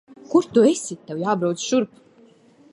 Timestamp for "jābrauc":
1.25-1.61